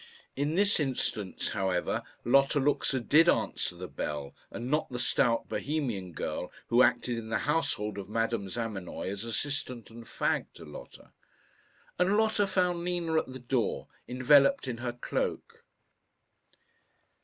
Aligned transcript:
In 0.35 0.55
this 0.55 0.79
instance, 0.79 1.49
however, 1.49 2.01
Lotta 2.25 2.59
Luxa 2.59 2.99
did 2.99 3.29
answer 3.29 3.75
the 3.75 3.87
bell, 3.87 4.33
and 4.49 4.67
not 4.67 4.89
the 4.89 4.97
stout 4.97 5.47
Bohemian 5.47 6.13
girl 6.13 6.51
who 6.69 6.81
acted 6.81 7.19
in 7.19 7.29
the 7.29 7.37
household 7.45 7.99
of 7.99 8.09
Madame 8.09 8.49
Zamenoy 8.49 9.11
as 9.11 9.23
assistant 9.25 9.91
and 9.91 10.03
fag 10.05 10.47
to 10.55 10.65
Lotta. 10.65 11.11
And 11.99 12.17
Lotta 12.17 12.47
found 12.47 12.83
Nina 12.83 13.15
at 13.19 13.27
the 13.27 13.37
door, 13.37 13.89
enveloped 14.07 14.67
in 14.67 14.77
her 14.77 14.93
cloak. 14.93 15.63